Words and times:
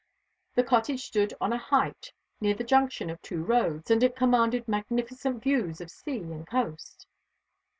The 0.55 0.63
cottage 0.63 1.05
stood 1.05 1.35
on 1.39 1.53
a 1.53 1.59
height, 1.59 2.11
near 2.39 2.55
the 2.55 2.63
junction 2.63 3.11
of 3.11 3.21
two 3.21 3.43
roads, 3.43 3.91
and 3.91 4.01
it 4.01 4.15
commanded 4.15 4.67
magnificent 4.67 5.43
views 5.43 5.79
of 5.79 5.91
sea 5.91 6.17
and 6.17 6.47
coast. 6.47 7.05